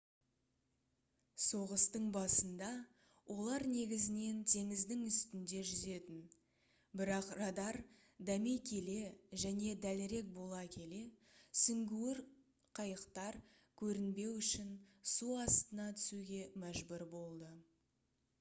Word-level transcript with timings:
соғыстың 1.47 2.05
басында 2.13 2.69
олар 3.33 3.65
негізінен 3.73 4.39
теңіздің 4.53 5.01
үстінде 5.09 5.59
жүзетін 5.71 6.23
бірақ 7.01 7.29
радар 7.41 7.77
дами 8.31 8.53
келе 8.71 8.95
және 9.43 9.73
дәлірек 9.85 10.31
бола 10.39 10.61
келе 10.77 11.01
сүңгуір 11.65 12.21
қайықтар 12.81 13.37
көрінбеу 13.83 14.31
үшін 14.41 14.73
су 15.17 15.33
астына 15.47 15.89
түсуге 16.01 16.41
мәжбүр 16.65 17.05
болды 17.17 17.51